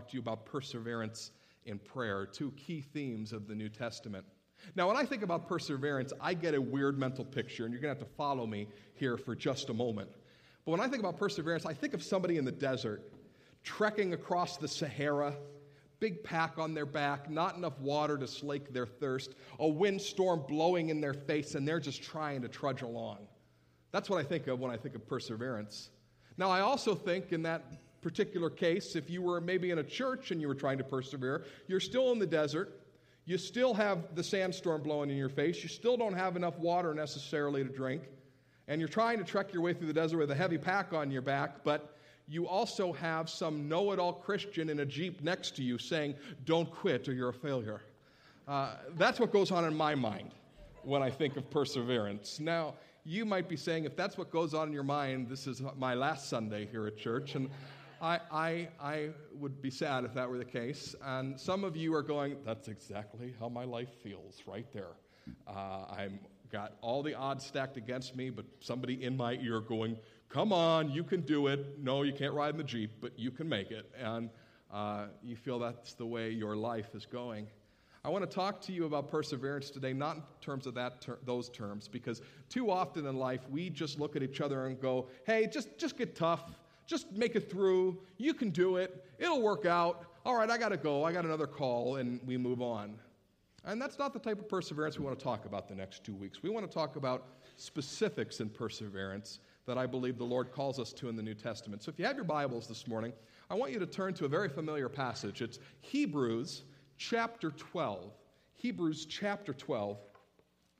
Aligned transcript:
talk 0.00 0.08
to 0.08 0.14
you 0.14 0.20
about 0.20 0.46
perseverance 0.46 1.30
in 1.66 1.78
prayer, 1.78 2.24
two 2.24 2.50
key 2.52 2.80
themes 2.80 3.32
of 3.32 3.46
the 3.46 3.54
New 3.54 3.68
Testament. 3.68 4.24
Now, 4.74 4.88
when 4.88 4.96
I 4.96 5.04
think 5.04 5.22
about 5.22 5.46
perseverance, 5.46 6.12
I 6.20 6.32
get 6.32 6.54
a 6.54 6.60
weird 6.60 6.98
mental 6.98 7.24
picture, 7.24 7.64
and 7.64 7.72
you're 7.72 7.82
going 7.82 7.94
to 7.94 8.00
have 8.00 8.08
to 8.08 8.14
follow 8.14 8.46
me 8.46 8.66
here 8.94 9.18
for 9.18 9.34
just 9.34 9.68
a 9.68 9.74
moment. 9.74 10.08
But 10.64 10.72
when 10.72 10.80
I 10.80 10.88
think 10.88 11.00
about 11.00 11.18
perseverance, 11.18 11.66
I 11.66 11.74
think 11.74 11.92
of 11.92 12.02
somebody 12.02 12.38
in 12.38 12.44
the 12.46 12.52
desert 12.52 13.12
trekking 13.62 14.14
across 14.14 14.56
the 14.56 14.68
Sahara, 14.68 15.34
big 15.98 16.24
pack 16.24 16.58
on 16.58 16.72
their 16.72 16.86
back, 16.86 17.30
not 17.30 17.56
enough 17.56 17.78
water 17.78 18.16
to 18.16 18.26
slake 18.26 18.72
their 18.72 18.86
thirst, 18.86 19.34
a 19.58 19.68
windstorm 19.68 20.44
blowing 20.48 20.88
in 20.88 21.02
their 21.02 21.14
face, 21.14 21.54
and 21.54 21.68
they're 21.68 21.80
just 21.80 22.02
trying 22.02 22.40
to 22.40 22.48
trudge 22.48 22.80
along. 22.80 23.18
That's 23.92 24.08
what 24.08 24.18
I 24.18 24.22
think 24.22 24.46
of 24.46 24.60
when 24.60 24.70
I 24.70 24.78
think 24.78 24.94
of 24.94 25.06
perseverance. 25.06 25.90
Now, 26.38 26.48
I 26.48 26.60
also 26.60 26.94
think 26.94 27.32
in 27.32 27.42
that 27.42 27.64
particular 28.00 28.50
case, 28.50 28.96
if 28.96 29.10
you 29.10 29.22
were 29.22 29.40
maybe 29.40 29.70
in 29.70 29.78
a 29.78 29.84
church 29.84 30.30
and 30.30 30.40
you 30.40 30.48
were 30.48 30.54
trying 30.54 30.78
to 30.78 30.84
persevere, 30.84 31.44
you're 31.66 31.80
still 31.80 32.12
in 32.12 32.18
the 32.18 32.26
desert, 32.26 32.80
you 33.26 33.38
still 33.38 33.74
have 33.74 34.14
the 34.14 34.24
sandstorm 34.24 34.82
blowing 34.82 35.10
in 35.10 35.16
your 35.16 35.28
face, 35.28 35.62
you 35.62 35.68
still 35.68 35.96
don't 35.96 36.14
have 36.14 36.36
enough 36.36 36.58
water 36.58 36.94
necessarily 36.94 37.62
to 37.62 37.70
drink, 37.70 38.02
and 38.68 38.80
you're 38.80 38.88
trying 38.88 39.18
to 39.18 39.24
trek 39.24 39.52
your 39.52 39.62
way 39.62 39.72
through 39.74 39.86
the 39.86 39.92
desert 39.92 40.18
with 40.18 40.30
a 40.30 40.34
heavy 40.34 40.58
pack 40.58 40.92
on 40.92 41.10
your 41.10 41.22
back, 41.22 41.62
but 41.64 41.96
you 42.26 42.46
also 42.46 42.92
have 42.92 43.28
some 43.28 43.68
know 43.68 43.92
it 43.92 43.98
all 43.98 44.12
Christian 44.12 44.70
in 44.70 44.80
a 44.80 44.86
Jeep 44.86 45.20
next 45.22 45.56
to 45.56 45.62
you 45.62 45.78
saying, 45.78 46.14
Don't 46.44 46.70
quit 46.70 47.08
or 47.08 47.12
you're 47.12 47.30
a 47.30 47.34
failure. 47.34 47.82
Uh, 48.46 48.74
that's 48.96 49.20
what 49.20 49.32
goes 49.32 49.50
on 49.50 49.64
in 49.64 49.74
my 49.74 49.94
mind 49.94 50.30
when 50.82 51.02
I 51.02 51.10
think 51.10 51.36
of 51.36 51.50
perseverance. 51.50 52.40
Now, 52.40 52.74
you 53.04 53.24
might 53.24 53.48
be 53.48 53.56
saying, 53.56 53.84
if 53.84 53.96
that's 53.96 54.18
what 54.18 54.30
goes 54.30 54.54
on 54.54 54.68
in 54.68 54.74
your 54.74 54.82
mind, 54.82 55.28
this 55.28 55.46
is 55.46 55.62
my 55.78 55.94
last 55.94 56.28
Sunday 56.28 56.66
here 56.66 56.86
at 56.86 56.96
church. 56.96 57.34
And 57.34 57.50
I, 58.00 58.20
I, 58.30 58.68
I 58.80 59.08
would 59.34 59.60
be 59.60 59.70
sad 59.70 60.04
if 60.04 60.14
that 60.14 60.28
were 60.28 60.38
the 60.38 60.44
case. 60.44 60.94
And 61.04 61.38
some 61.38 61.64
of 61.64 61.76
you 61.76 61.94
are 61.94 62.02
going, 62.02 62.36
that's 62.44 62.68
exactly 62.68 63.34
how 63.38 63.48
my 63.48 63.64
life 63.64 63.90
feels 64.02 64.42
right 64.46 64.66
there. 64.72 64.94
Uh, 65.46 65.84
I've 65.90 66.18
got 66.50 66.76
all 66.80 67.02
the 67.02 67.14
odds 67.14 67.44
stacked 67.44 67.76
against 67.76 68.16
me, 68.16 68.30
but 68.30 68.46
somebody 68.60 69.04
in 69.04 69.16
my 69.16 69.34
ear 69.34 69.60
going, 69.60 69.98
come 70.30 70.52
on, 70.52 70.90
you 70.90 71.04
can 71.04 71.20
do 71.20 71.48
it. 71.48 71.78
No, 71.78 72.02
you 72.02 72.12
can't 72.12 72.32
ride 72.32 72.50
in 72.50 72.56
the 72.56 72.64
Jeep, 72.64 72.90
but 73.00 73.18
you 73.18 73.30
can 73.30 73.48
make 73.48 73.70
it. 73.70 73.90
And 73.98 74.30
uh, 74.72 75.06
you 75.22 75.36
feel 75.36 75.58
that's 75.58 75.92
the 75.94 76.06
way 76.06 76.30
your 76.30 76.56
life 76.56 76.94
is 76.94 77.04
going. 77.04 77.48
I 78.02 78.08
want 78.08 78.28
to 78.28 78.34
talk 78.34 78.62
to 78.62 78.72
you 78.72 78.86
about 78.86 79.10
perseverance 79.10 79.68
today, 79.68 79.92
not 79.92 80.16
in 80.16 80.22
terms 80.40 80.66
of 80.66 80.72
that 80.74 81.02
ter- 81.02 81.18
those 81.26 81.50
terms, 81.50 81.86
because 81.86 82.22
too 82.48 82.70
often 82.70 83.06
in 83.06 83.16
life 83.16 83.42
we 83.50 83.68
just 83.68 84.00
look 84.00 84.16
at 84.16 84.22
each 84.22 84.40
other 84.40 84.66
and 84.66 84.80
go, 84.80 85.08
hey, 85.26 85.46
just, 85.46 85.76
just 85.76 85.98
get 85.98 86.16
tough. 86.16 86.44
Just 86.90 87.12
make 87.12 87.36
it 87.36 87.48
through. 87.48 87.96
You 88.16 88.34
can 88.34 88.50
do 88.50 88.74
it. 88.74 89.06
It'll 89.20 89.40
work 89.40 89.64
out. 89.64 90.06
All 90.26 90.34
right, 90.34 90.50
I 90.50 90.58
got 90.58 90.70
to 90.70 90.76
go. 90.76 91.04
I 91.04 91.12
got 91.12 91.24
another 91.24 91.46
call, 91.46 91.96
and 91.96 92.18
we 92.26 92.36
move 92.36 92.60
on. 92.60 92.98
And 93.64 93.80
that's 93.80 93.96
not 93.96 94.12
the 94.12 94.18
type 94.18 94.40
of 94.40 94.48
perseverance 94.48 94.98
we 94.98 95.04
want 95.04 95.16
to 95.16 95.22
talk 95.22 95.44
about 95.44 95.68
the 95.68 95.74
next 95.76 96.02
two 96.02 96.16
weeks. 96.16 96.42
We 96.42 96.50
want 96.50 96.68
to 96.68 96.74
talk 96.74 96.96
about 96.96 97.28
specifics 97.54 98.40
in 98.40 98.48
perseverance 98.48 99.38
that 99.66 99.78
I 99.78 99.86
believe 99.86 100.18
the 100.18 100.24
Lord 100.24 100.50
calls 100.50 100.80
us 100.80 100.92
to 100.94 101.08
in 101.08 101.14
the 101.14 101.22
New 101.22 101.34
Testament. 101.34 101.84
So 101.84 101.90
if 101.90 101.98
you 102.00 102.04
have 102.06 102.16
your 102.16 102.24
Bibles 102.24 102.66
this 102.66 102.88
morning, 102.88 103.12
I 103.48 103.54
want 103.54 103.70
you 103.70 103.78
to 103.78 103.86
turn 103.86 104.12
to 104.14 104.24
a 104.24 104.28
very 104.28 104.48
familiar 104.48 104.88
passage. 104.88 105.42
It's 105.42 105.60
Hebrews 105.82 106.64
chapter 106.98 107.52
12. 107.52 108.10
Hebrews 108.56 109.06
chapter 109.06 109.52
12. 109.52 109.96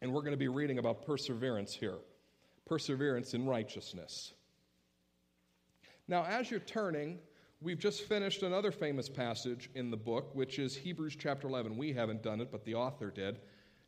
And 0.03 0.13
we're 0.13 0.23
going 0.23 0.33
to 0.33 0.37
be 0.37 0.49
reading 0.49 0.79
about 0.79 1.07
perseverance 1.07 1.73
here 1.73 1.99
perseverance 2.67 3.35
in 3.35 3.47
righteousness. 3.47 4.33
Now, 6.11 6.25
as 6.25 6.51
you're 6.51 6.59
turning, 6.59 7.21
we've 7.61 7.79
just 7.79 8.03
finished 8.03 8.43
another 8.43 8.73
famous 8.73 9.09
passage 9.09 9.71
in 9.77 9.93
the 9.93 9.97
book, 9.97 10.35
which 10.35 10.59
is 10.59 10.75
Hebrews 10.75 11.15
chapter 11.17 11.47
11. 11.47 11.77
We 11.77 11.93
haven't 11.93 12.21
done 12.21 12.41
it, 12.41 12.51
but 12.51 12.65
the 12.65 12.75
author 12.75 13.13
did, 13.13 13.39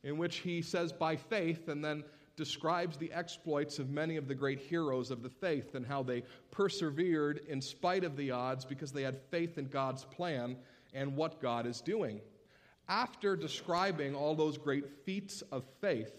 in 0.05 0.19
which 0.19 0.37
he 0.37 0.63
says, 0.63 0.93
by 0.93 1.17
faith, 1.17 1.67
and 1.67 1.85
then 1.85 2.05
describes 2.37 2.97
the 2.97 3.13
exploits 3.13 3.81
of 3.81 3.91
many 3.91 4.17
of 4.17 4.29
the 4.29 4.37
great 4.37 4.61
heroes 4.61 5.11
of 5.11 5.25
the 5.25 5.29
faith 5.29 5.75
and 5.75 5.85
how 5.85 6.05
they 6.05 6.23
persevered 6.53 7.41
in 7.49 7.61
spite 7.61 8.05
of 8.05 8.17
the 8.17 8.31
odds 8.31 8.65
because 8.65 8.93
they 8.93 9.03
had 9.03 9.21
faith 9.33 9.59
in 9.59 9.67
God's 9.67 10.05
plan 10.05 10.57
and 10.95 11.17
what 11.17 11.43
God 11.43 11.67
is 11.67 11.81
doing. 11.81 12.21
After 12.89 13.35
describing 13.35 14.15
all 14.15 14.37
those 14.37 14.59
great 14.59 14.89
feats 15.05 15.43
of 15.51 15.65
faith 15.81 16.13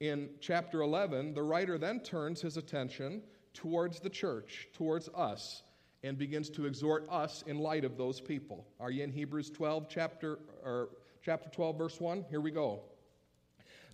in 0.00 0.28
chapter 0.38 0.82
11, 0.82 1.32
the 1.32 1.42
writer 1.42 1.78
then 1.78 2.00
turns 2.00 2.42
his 2.42 2.58
attention 2.58 3.22
towards 3.54 4.00
the 4.00 4.10
church, 4.10 4.68
towards 4.72 5.08
us, 5.14 5.62
and 6.02 6.16
begins 6.16 6.48
to 6.50 6.66
exhort 6.66 7.06
us 7.10 7.44
in 7.46 7.58
light 7.58 7.84
of 7.84 7.96
those 7.96 8.20
people. 8.20 8.66
Are 8.78 8.90
you 8.90 9.04
in 9.04 9.12
Hebrews 9.12 9.50
12 9.50 9.86
chapter 9.88 10.38
or 10.64 10.90
chapter 11.22 11.50
12 11.50 11.76
verse 11.76 12.00
1? 12.00 12.24
Here 12.30 12.40
we 12.40 12.50
go. 12.50 12.80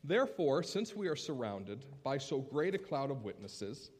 Therefore, 0.04 0.62
since 0.62 0.94
we 0.94 1.08
are 1.08 1.16
surrounded 1.16 1.84
by 2.04 2.18
so 2.18 2.38
great 2.38 2.74
a 2.74 2.78
cloud 2.78 3.10
of 3.10 3.24
witnesses, 3.24 3.90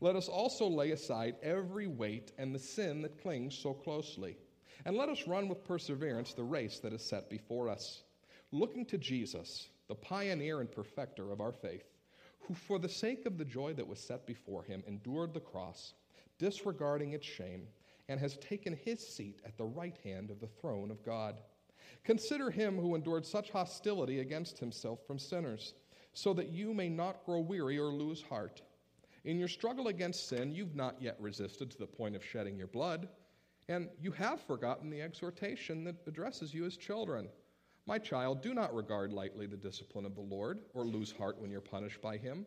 let 0.00 0.14
us 0.14 0.28
also 0.28 0.68
lay 0.68 0.92
aside 0.92 1.34
every 1.42 1.88
weight 1.88 2.32
and 2.38 2.54
the 2.54 2.58
sin 2.58 3.02
that 3.02 3.20
clings 3.20 3.58
so 3.58 3.74
closely 3.74 4.36
and 4.86 4.96
let 4.96 5.08
us 5.08 5.26
run 5.26 5.48
with 5.48 5.64
perseverance 5.64 6.32
the 6.32 6.44
race 6.44 6.78
that 6.78 6.92
is 6.92 7.02
set 7.02 7.28
before 7.28 7.68
us, 7.68 8.04
looking 8.52 8.86
to 8.86 8.96
Jesus, 8.96 9.68
the 9.88 9.96
pioneer 9.96 10.60
and 10.60 10.70
perfecter 10.70 11.32
of 11.32 11.40
our 11.40 11.50
faith, 11.50 11.95
who, 12.46 12.54
for 12.54 12.78
the 12.78 12.88
sake 12.88 13.26
of 13.26 13.38
the 13.38 13.44
joy 13.44 13.72
that 13.74 13.86
was 13.86 13.98
set 13.98 14.26
before 14.26 14.62
him, 14.62 14.82
endured 14.86 15.34
the 15.34 15.40
cross, 15.40 15.94
disregarding 16.38 17.12
its 17.12 17.26
shame, 17.26 17.66
and 18.08 18.20
has 18.20 18.36
taken 18.36 18.76
his 18.84 19.04
seat 19.06 19.40
at 19.44 19.56
the 19.56 19.64
right 19.64 19.96
hand 20.04 20.30
of 20.30 20.40
the 20.40 20.46
throne 20.46 20.90
of 20.90 21.04
God. 21.04 21.40
Consider 22.04 22.50
him 22.50 22.78
who 22.78 22.94
endured 22.94 23.26
such 23.26 23.50
hostility 23.50 24.20
against 24.20 24.58
himself 24.58 25.00
from 25.06 25.18
sinners, 25.18 25.74
so 26.12 26.32
that 26.32 26.48
you 26.48 26.72
may 26.72 26.88
not 26.88 27.24
grow 27.26 27.40
weary 27.40 27.78
or 27.78 27.88
lose 27.88 28.22
heart. 28.22 28.62
In 29.24 29.38
your 29.38 29.48
struggle 29.48 29.88
against 29.88 30.28
sin, 30.28 30.52
you've 30.52 30.76
not 30.76 31.02
yet 31.02 31.16
resisted 31.20 31.70
to 31.70 31.78
the 31.78 31.86
point 31.86 32.14
of 32.14 32.24
shedding 32.24 32.56
your 32.56 32.68
blood. 32.68 33.08
And 33.68 33.88
you 34.00 34.12
have 34.12 34.40
forgotten 34.40 34.88
the 34.88 35.02
exhortation 35.02 35.82
that 35.84 35.96
addresses 36.06 36.54
you 36.54 36.64
as 36.64 36.76
children. 36.76 37.28
My 37.86 37.98
child, 37.98 38.42
do 38.42 38.52
not 38.52 38.74
regard 38.74 39.12
lightly 39.12 39.46
the 39.46 39.56
discipline 39.56 40.04
of 40.04 40.16
the 40.16 40.20
Lord, 40.20 40.58
or 40.74 40.84
lose 40.84 41.12
heart 41.12 41.40
when 41.40 41.52
you're 41.52 41.60
punished 41.60 42.02
by 42.02 42.16
him. 42.16 42.44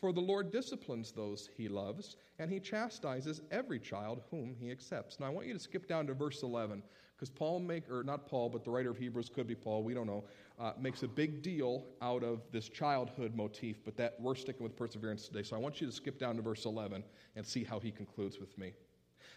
For 0.00 0.12
the 0.14 0.20
Lord 0.20 0.50
disciplines 0.50 1.12
those 1.12 1.50
he 1.56 1.68
loves, 1.68 2.16
and 2.38 2.50
he 2.50 2.58
chastises 2.58 3.42
every 3.50 3.80
child 3.80 4.22
whom 4.30 4.54
he 4.58 4.70
accepts. 4.70 5.20
Now, 5.20 5.26
I 5.26 5.30
want 5.30 5.46
you 5.46 5.52
to 5.52 5.58
skip 5.58 5.86
down 5.88 6.06
to 6.06 6.14
verse 6.14 6.42
11, 6.42 6.82
because 7.14 7.28
Paul 7.28 7.60
make, 7.60 7.90
or 7.90 8.02
not 8.02 8.26
Paul, 8.26 8.48
but 8.48 8.64
the 8.64 8.70
writer 8.70 8.90
of 8.90 8.96
Hebrews 8.96 9.28
could 9.28 9.46
be 9.46 9.54
Paul, 9.54 9.82
we 9.82 9.92
don't 9.92 10.06
know, 10.06 10.24
uh, 10.58 10.72
makes 10.80 11.02
a 11.02 11.08
big 11.08 11.42
deal 11.42 11.84
out 12.00 12.22
of 12.22 12.40
this 12.50 12.70
childhood 12.70 13.34
motif, 13.34 13.84
but 13.84 13.96
that 13.98 14.14
we're 14.20 14.36
sticking 14.36 14.62
with 14.62 14.74
perseverance 14.74 15.26
today. 15.26 15.42
So 15.42 15.54
I 15.54 15.58
want 15.58 15.82
you 15.82 15.86
to 15.86 15.92
skip 15.92 16.18
down 16.18 16.36
to 16.36 16.42
verse 16.42 16.64
11 16.64 17.04
and 17.36 17.46
see 17.46 17.62
how 17.62 17.78
he 17.78 17.90
concludes 17.90 18.38
with 18.38 18.56
me. 18.56 18.72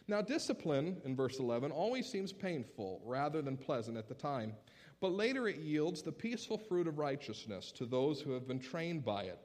Now, 0.08 0.22
discipline, 0.22 1.02
in 1.06 1.16
verse 1.16 1.40
11, 1.40 1.72
always 1.72 2.08
seems 2.08 2.32
painful 2.32 3.02
rather 3.04 3.42
than 3.42 3.58
pleasant 3.58 3.98
at 3.98 4.08
the 4.08 4.16
time, 4.16 4.54
but 5.02 5.12
later 5.12 5.48
it 5.48 5.58
yields 5.58 6.02
the 6.02 6.12
peaceful 6.12 6.58
fruit 6.58 6.88
of 6.88 6.98
righteousness 7.00 7.72
to 7.74 7.86
those 7.86 8.22
who 8.22 8.32
have 8.32 8.48
been 8.48 8.60
trained 8.60 9.04
by 9.04 9.24
it. 9.24 9.40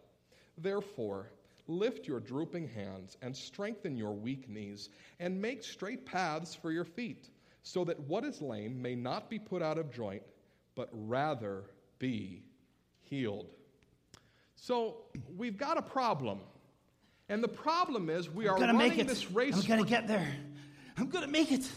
Therefore, 0.59 1.33
lift 1.67 2.07
your 2.07 2.21
drooping 2.21 2.69
hands 2.69 3.17
and 3.23 3.37
strengthen 3.37 3.97
your 3.97 4.13
weak 4.13 4.49
knees, 4.49 4.91
and 5.19 5.41
make 5.41 5.65
straight 5.65 6.07
paths 6.07 6.55
for 6.55 6.71
your 6.71 6.85
feet, 6.85 7.31
so 7.63 7.85
that 7.85 7.99
what 8.01 8.25
is 8.25 8.41
lame 8.41 8.81
may 8.81 8.95
not 8.95 9.29
be 9.29 9.39
put 9.39 9.63
out 9.63 9.79
of 9.79 9.91
joint, 9.91 10.23
but 10.77 10.89
rather 10.93 11.65
be 11.99 12.45
healed. 13.01 13.51
So, 14.55 14.99
we've 15.37 15.57
got 15.57 15.77
a 15.79 15.83
problem. 15.83 16.41
And 17.29 17.43
the 17.43 17.49
problem 17.49 18.09
is, 18.09 18.31
we 18.31 18.49
I'm 18.49 18.55
are 18.55 18.59
running 18.61 18.79
make 18.79 18.99
it. 18.99 19.09
this 19.09 19.31
race. 19.31 19.55
I'm 19.57 19.67
gonna 19.67 19.83
for- 19.83 19.89
get 19.89 20.07
there. 20.07 20.33
I'm 20.97 21.09
gonna 21.09 21.27
make 21.27 21.51
it. 21.51 21.69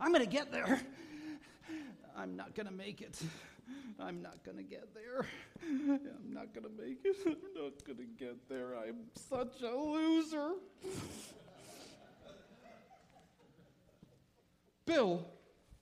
I'm 0.00 0.12
gonna 0.12 0.26
get 0.26 0.52
there. 0.52 0.80
I'm 2.20 2.36
not 2.36 2.54
gonna 2.54 2.70
make 2.70 3.00
it. 3.00 3.18
I'm 3.98 4.20
not 4.20 4.44
gonna 4.44 4.62
get 4.62 4.94
there. 4.94 5.26
I'm 5.62 6.34
not 6.34 6.52
gonna 6.54 6.68
make 6.68 6.98
it. 7.02 7.16
I'm 7.26 7.36
not 7.54 7.82
gonna 7.86 8.08
get 8.18 8.46
there. 8.46 8.76
I'm 8.76 9.06
such 9.14 9.62
a 9.62 9.74
loser. 9.74 10.52
Bill, 14.84 15.26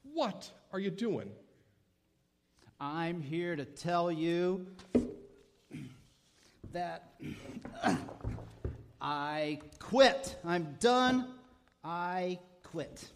what 0.05 0.49
are 0.73 0.79
you 0.79 0.91
doing? 0.91 1.33
I'm 2.79 3.21
here 3.21 3.57
to 3.57 3.65
tell 3.65 4.13
you 4.13 4.65
that 6.73 7.15
I 9.01 9.59
quit. 9.81 10.37
I'm 10.45 10.77
done. 10.79 11.35
I 11.83 12.39
quit. 12.63 13.09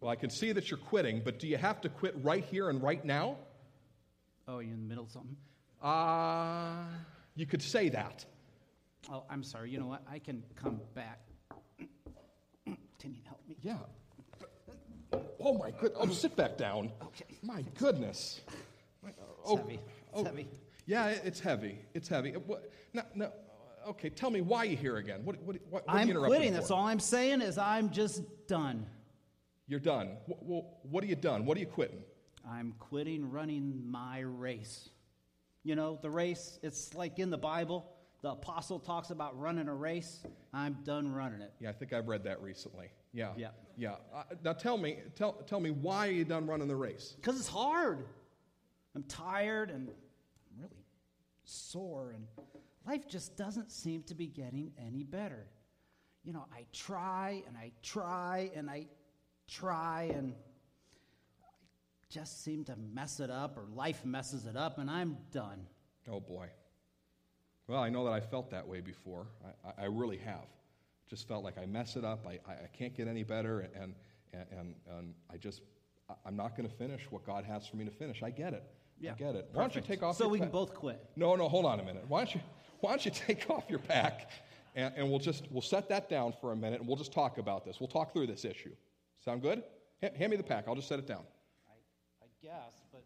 Well, 0.00 0.10
I 0.10 0.16
can 0.16 0.30
see 0.30 0.52
that 0.52 0.70
you're 0.70 0.78
quitting, 0.78 1.22
but 1.24 1.38
do 1.38 1.46
you 1.48 1.56
have 1.56 1.80
to 1.80 1.88
quit 1.88 2.14
right 2.22 2.44
here 2.44 2.68
and 2.68 2.82
right 2.82 3.04
now? 3.04 3.36
Oh, 4.46 4.58
you're 4.58 4.74
in 4.74 4.82
the 4.82 4.88
middle 4.88 5.04
of 5.04 5.10
something? 5.10 5.36
Uh, 5.82 6.84
you 7.34 7.46
could 7.46 7.62
say 7.62 7.88
that. 7.88 8.24
Oh, 9.10 9.24
I'm 9.30 9.42
sorry. 9.42 9.70
You 9.70 9.78
know 9.78 9.86
what? 9.86 10.02
I 10.10 10.18
can 10.18 10.42
come 10.54 10.80
back. 10.94 11.20
Can 12.98 13.14
you 13.14 13.20
help 13.24 13.40
me? 13.48 13.56
Yeah. 13.62 13.76
Oh 15.40 15.56
my 15.56 15.70
good. 15.70 15.92
Oh, 15.96 16.08
sit 16.08 16.34
back 16.34 16.56
down. 16.56 16.90
Okay. 17.02 17.38
My 17.42 17.62
goodness. 17.78 18.40
It's 19.06 19.54
heavy. 19.54 19.78
It's 20.12 20.22
heavy. 20.22 20.48
Yeah, 20.86 21.06
it's 21.08 21.40
heavy. 21.40 21.78
It's 21.94 22.08
heavy. 22.08 22.32
What, 22.32 22.70
no, 22.92 23.02
no. 23.14 23.32
Okay, 23.88 24.10
tell 24.10 24.30
me 24.30 24.40
why 24.40 24.64
you're 24.64 24.78
here 24.78 24.96
again. 24.96 25.24
What, 25.24 25.40
what, 25.42 25.56
what, 25.70 25.84
what 25.84 25.84
are 25.88 25.98
I'm 25.98 26.08
you 26.08 26.14
interrupting 26.14 26.36
quitting. 26.36 26.52
for? 26.54 26.58
That's 26.58 26.70
all 26.72 26.86
I'm 26.86 26.98
saying 26.98 27.42
is 27.42 27.58
I'm 27.58 27.90
just 27.90 28.22
done. 28.48 28.86
You're 29.68 29.80
done. 29.80 30.16
What, 30.26 30.42
what, 30.42 30.64
what 30.82 31.04
are 31.04 31.06
you 31.06 31.16
done? 31.16 31.44
What 31.44 31.56
are 31.56 31.60
you 31.60 31.66
quitting? 31.66 32.02
I'm 32.48 32.74
quitting 32.78 33.30
running 33.30 33.82
my 33.90 34.20
race. 34.20 34.90
You 35.64 35.74
know, 35.74 35.98
the 36.00 36.10
race, 36.10 36.58
it's 36.62 36.94
like 36.94 37.18
in 37.18 37.30
the 37.30 37.38
Bible. 37.38 37.90
The 38.22 38.30
apostle 38.30 38.78
talks 38.78 39.10
about 39.10 39.38
running 39.38 39.68
a 39.68 39.74
race. 39.74 40.22
I'm 40.54 40.78
done 40.84 41.12
running 41.12 41.40
it. 41.40 41.52
Yeah, 41.60 41.70
I 41.70 41.72
think 41.72 41.92
I've 41.92 42.08
read 42.08 42.24
that 42.24 42.40
recently. 42.40 42.88
Yeah. 43.12 43.32
Yeah. 43.36 43.48
Yeah. 43.76 43.96
Uh, 44.14 44.22
now 44.44 44.52
tell 44.52 44.78
me, 44.78 44.98
tell, 45.16 45.32
tell 45.46 45.60
me 45.60 45.70
why 45.70 46.08
are 46.08 46.12
you 46.12 46.24
done 46.24 46.46
running 46.46 46.68
the 46.68 46.76
race? 46.76 47.14
Because 47.16 47.38
it's 47.38 47.48
hard. 47.48 48.04
I'm 48.94 49.02
tired 49.02 49.70
and 49.70 49.88
I'm 49.88 50.62
really 50.62 50.84
sore, 51.44 52.12
and 52.12 52.24
life 52.86 53.06
just 53.06 53.36
doesn't 53.36 53.70
seem 53.70 54.02
to 54.04 54.14
be 54.14 54.26
getting 54.26 54.72
any 54.78 55.02
better. 55.02 55.46
You 56.24 56.32
know, 56.32 56.46
I 56.52 56.64
try 56.72 57.42
and 57.46 57.56
I 57.56 57.72
try 57.82 58.50
and 58.56 58.70
I 58.70 58.86
try 59.48 60.10
and 60.14 60.34
just 62.08 62.44
seem 62.44 62.64
to 62.64 62.76
mess 62.94 63.20
it 63.20 63.30
up, 63.30 63.56
or 63.56 63.64
life 63.74 64.04
messes 64.04 64.46
it 64.46 64.56
up, 64.56 64.78
and 64.78 64.90
I'm 64.90 65.16
done. 65.32 65.66
Oh 66.10 66.20
boy. 66.20 66.48
Well, 67.66 67.80
I 67.80 67.88
know 67.88 68.04
that 68.04 68.12
I 68.12 68.20
felt 68.20 68.50
that 68.50 68.66
way 68.66 68.80
before. 68.80 69.26
I, 69.44 69.68
I, 69.68 69.84
I 69.84 69.86
really 69.86 70.18
have. 70.18 70.46
Just 71.08 71.26
felt 71.26 71.44
like 71.44 71.58
I 71.58 71.66
mess 71.66 71.96
it 71.96 72.04
up. 72.04 72.26
I, 72.26 72.38
I, 72.48 72.54
I 72.54 72.68
can't 72.72 72.96
get 72.96 73.08
any 73.08 73.24
better, 73.24 73.60
and, 73.60 73.94
and, 74.32 74.44
and, 74.52 74.74
and 74.98 75.14
I 75.32 75.36
just, 75.36 75.62
I'm 76.24 76.36
not 76.36 76.56
going 76.56 76.68
to 76.68 76.74
finish 76.74 77.02
what 77.10 77.24
God 77.26 77.44
has 77.44 77.66
for 77.66 77.76
me 77.76 77.84
to 77.84 77.90
finish. 77.90 78.22
I 78.22 78.30
get 78.30 78.54
it. 78.54 78.64
Yeah. 79.00 79.12
I 79.12 79.14
get 79.14 79.34
it. 79.34 79.48
Why 79.52 79.62
don't 79.62 79.74
you 79.74 79.80
take 79.80 80.02
off 80.02 80.16
So 80.16 80.28
we 80.28 80.38
can 80.38 80.48
both 80.48 80.74
quit. 80.74 81.04
No, 81.16 81.34
no, 81.34 81.48
hold 81.48 81.66
on 81.66 81.80
a 81.80 81.82
minute. 81.82 82.04
Why 82.08 82.20
don't 82.20 82.34
you, 82.34 82.40
why 82.80 82.90
don't 82.90 83.04
you 83.04 83.10
take 83.26 83.50
off 83.50 83.64
your 83.68 83.78
pack, 83.80 84.30
and, 84.76 84.94
and 84.96 85.10
we'll 85.10 85.18
just, 85.18 85.50
we'll 85.50 85.60
set 85.62 85.88
that 85.88 86.08
down 86.08 86.34
for 86.40 86.52
a 86.52 86.56
minute, 86.56 86.80
and 86.80 86.88
we'll 86.88 86.96
just 86.96 87.12
talk 87.12 87.38
about 87.38 87.64
this. 87.64 87.80
We'll 87.80 87.88
talk 87.88 88.12
through 88.12 88.28
this 88.28 88.44
issue. 88.44 88.74
Sound 89.26 89.42
good? 89.42 89.64
Ha- 90.04 90.10
hand 90.16 90.30
me 90.30 90.36
the 90.36 90.44
pack. 90.44 90.66
I'll 90.68 90.76
just 90.76 90.86
set 90.86 91.00
it 91.00 91.06
down. 91.08 91.24
I, 91.68 91.72
I 92.22 92.26
guess, 92.40 92.74
but 92.92 93.02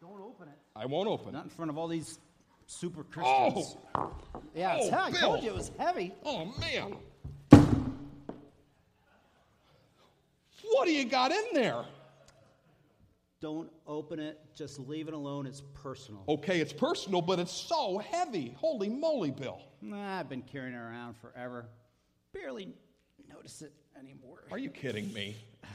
don't 0.00 0.22
open 0.22 0.48
it. 0.48 0.58
I 0.74 0.86
won't 0.86 1.08
open. 1.10 1.28
It. 1.28 1.32
Not 1.32 1.44
in 1.44 1.50
front 1.50 1.70
of 1.70 1.76
all 1.76 1.88
these 1.88 2.18
super 2.66 3.04
oh! 3.22 3.50
Christians. 3.52 3.76
yeah, 4.54 4.76
it's 4.76 4.88
Oh, 4.90 4.96
heavy. 4.96 5.16
I 5.18 5.20
told 5.20 5.42
you 5.42 5.50
it 5.50 5.56
was 5.56 5.70
heavy. 5.78 6.14
Oh, 6.24 6.46
man. 6.58 6.96
What 10.70 10.86
do 10.86 10.92
you 10.92 11.04
got 11.04 11.32
in 11.32 11.44
there? 11.52 11.84
Don't 13.42 13.70
open 13.86 14.20
it. 14.20 14.40
Just 14.54 14.78
leave 14.78 15.06
it 15.06 15.12
alone. 15.12 15.44
It's 15.44 15.62
personal. 15.74 16.24
Okay, 16.28 16.60
it's 16.60 16.72
personal, 16.72 17.20
but 17.20 17.38
it's 17.38 17.52
so 17.52 17.98
heavy. 17.98 18.54
Holy 18.56 18.88
moly, 18.88 19.32
Bill. 19.32 19.60
Nah, 19.82 20.18
I've 20.18 20.30
been 20.30 20.40
carrying 20.40 20.72
it 20.74 20.78
around 20.78 21.16
forever. 21.18 21.66
Barely 22.32 22.68
notice 23.28 23.62
it 23.62 23.72
anymore. 23.98 24.44
Are 24.50 24.58
you 24.58 24.70
kidding 24.70 25.12
me? 25.12 25.36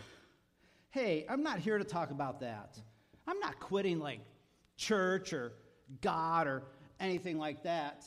Hey, 0.89 1.25
I'm 1.29 1.43
not 1.43 1.59
here 1.59 1.77
to 1.77 1.83
talk 1.83 2.09
about 2.09 2.39
that. 2.39 2.79
I'm 3.27 3.39
not 3.39 3.59
quitting 3.59 3.99
like 3.99 4.21
church 4.77 5.31
or 5.31 5.51
God 6.01 6.47
or 6.47 6.63
anything 6.99 7.37
like 7.37 7.61
that. 7.63 8.05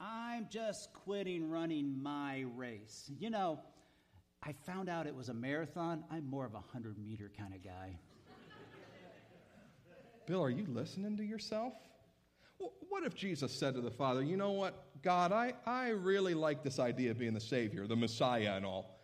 I'm 0.00 0.46
just 0.48 0.92
quitting 0.94 1.50
running 1.50 2.02
my 2.02 2.46
race. 2.56 3.10
You 3.18 3.28
know, 3.28 3.60
I 4.42 4.52
found 4.52 4.88
out 4.88 5.06
it 5.06 5.14
was 5.14 5.28
a 5.28 5.34
marathon. 5.34 6.04
I'm 6.10 6.24
more 6.24 6.46
of 6.46 6.52
a 6.52 6.62
100 6.62 6.96
meter 6.98 7.30
kind 7.36 7.52
of 7.52 7.62
guy. 7.62 7.98
Bill, 10.26 10.42
are 10.42 10.50
you 10.50 10.64
listening 10.68 11.16
to 11.18 11.24
yourself? 11.24 11.74
Wh- 12.60 12.90
What 12.92 13.04
if 13.04 13.14
Jesus 13.14 13.52
said 13.52 13.74
to 13.74 13.80
the 13.80 13.90
Father, 13.90 14.22
You 14.22 14.36
know 14.36 14.52
what, 14.52 14.74
God, 15.02 15.32
I, 15.32 15.54
I 15.66 15.88
really 15.90 16.34
like 16.34 16.62
this 16.62 16.78
idea 16.78 17.10
of 17.10 17.18
being 17.18 17.34
the 17.34 17.40
Savior, 17.40 17.86
the 17.86 17.96
Messiah, 17.96 18.52
and 18.56 18.64
all, 18.66 19.00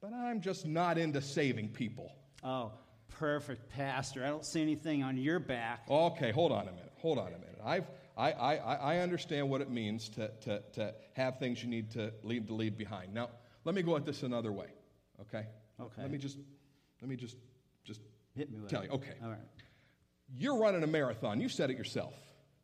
but 0.00 0.12
I'm 0.12 0.40
just 0.40 0.66
not 0.66 0.98
into 0.98 1.20
saving 1.22 1.70
people. 1.70 2.12
Oh, 2.44 2.72
perfect, 3.18 3.68
Pastor. 3.70 4.24
I 4.24 4.28
don't 4.28 4.44
see 4.44 4.62
anything 4.62 5.02
on 5.02 5.16
your 5.16 5.38
back. 5.38 5.84
Okay, 5.88 6.30
hold 6.30 6.52
on 6.52 6.68
a 6.68 6.72
minute. 6.72 6.92
Hold 6.98 7.18
on 7.18 7.28
a 7.28 7.38
minute. 7.38 7.58
I've, 7.64 7.86
I, 8.16 8.32
I, 8.32 8.56
I 8.56 8.74
I 8.74 8.98
understand 8.98 9.48
what 9.48 9.60
it 9.60 9.70
means 9.70 10.08
to, 10.10 10.30
to, 10.42 10.62
to 10.74 10.94
have 11.14 11.38
things 11.38 11.62
you 11.62 11.68
need 11.70 11.90
to 11.92 12.12
leave 12.22 12.46
to 12.48 12.54
leave 12.54 12.76
behind. 12.76 13.14
Now, 13.14 13.30
let 13.64 13.74
me 13.74 13.82
go 13.82 13.96
at 13.96 14.04
this 14.04 14.22
another 14.22 14.52
way, 14.52 14.68
okay? 15.22 15.46
Okay. 15.80 16.02
Let 16.02 16.10
me 16.10 16.18
just, 16.18 16.36
let 17.00 17.08
me 17.08 17.16
just, 17.16 17.36
just 17.84 18.00
Hit 18.36 18.50
me 18.52 18.58
tell 18.68 18.82
it. 18.82 18.86
you. 18.86 18.92
Okay. 18.96 19.14
All 19.22 19.30
right. 19.30 19.38
You're 20.36 20.58
running 20.58 20.82
a 20.82 20.86
marathon. 20.86 21.40
You 21.40 21.48
said 21.48 21.70
it 21.70 21.78
yourself. 21.78 22.14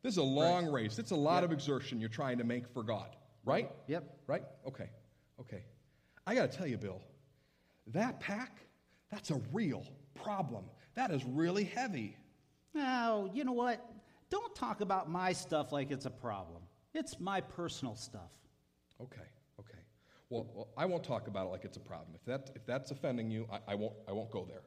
This 0.05 0.13
is 0.13 0.17
a 0.19 0.23
long 0.23 0.71
race. 0.71 0.99
It's 0.99 1.09
a 1.09 1.15
lot 1.15 1.43
of 1.43 1.51
exertion 1.51 1.99
you're 1.99 2.09
trying 2.09 2.37
to 2.37 2.43
make 2.43 2.67
for 2.67 2.83
God, 2.83 3.15
right? 3.43 3.71
Yep. 3.87 4.03
Right? 4.27 4.43
Okay. 4.67 4.91
Okay. 5.39 5.63
I 6.27 6.35
got 6.35 6.51
to 6.51 6.55
tell 6.55 6.67
you, 6.67 6.77
Bill, 6.77 7.01
that 7.87 8.19
pack, 8.19 8.59
that's 9.09 9.31
a 9.31 9.41
real 9.51 9.83
problem. 10.13 10.65
That 10.93 11.09
is 11.09 11.25
really 11.25 11.63
heavy. 11.63 12.17
Now, 12.75 13.31
you 13.33 13.43
know 13.43 13.53
what? 13.53 13.83
Don't 14.29 14.53
talk 14.53 14.81
about 14.81 15.09
my 15.09 15.33
stuff 15.33 15.71
like 15.71 15.89
it's 15.89 16.05
a 16.05 16.11
problem. 16.11 16.61
It's 16.93 17.19
my 17.19 17.41
personal 17.41 17.95
stuff. 17.95 18.29
Okay. 19.01 19.25
Okay. 19.59 19.79
Well, 20.29 20.45
well 20.53 20.67
I 20.77 20.85
won't 20.85 21.03
talk 21.03 21.27
about 21.27 21.47
it 21.47 21.49
like 21.49 21.65
it's 21.65 21.77
a 21.77 21.79
problem. 21.79 22.09
If, 22.13 22.23
that, 22.25 22.51
if 22.53 22.63
that's 22.67 22.91
offending 22.91 23.31
you, 23.31 23.47
I, 23.51 23.71
I, 23.71 23.73
won't, 23.73 23.93
I 24.07 24.11
won't 24.11 24.29
go 24.29 24.45
there. 24.47 24.61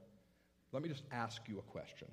Let 0.73 0.82
me 0.82 0.88
just 0.88 1.05
ask 1.12 1.43
you 1.46 1.61
a 1.61 1.62
question. 1.62 2.08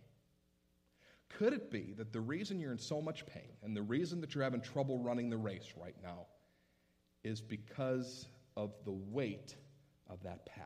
Could 1.37 1.53
it 1.53 1.69
be 1.69 1.93
that 1.97 2.13
the 2.13 2.21
reason 2.21 2.59
you're 2.59 2.71
in 2.71 2.77
so 2.77 3.01
much 3.01 3.25
pain 3.25 3.51
and 3.61 3.75
the 3.75 3.81
reason 3.81 4.21
that 4.21 4.33
you're 4.33 4.43
having 4.43 4.61
trouble 4.61 4.99
running 4.99 5.29
the 5.29 5.37
race 5.37 5.73
right 5.75 5.95
now 6.01 6.27
is 7.23 7.41
because 7.41 8.27
of 8.55 8.73
the 8.85 8.93
weight 8.93 9.55
of 10.09 10.23
that 10.23 10.45
pack? 10.45 10.63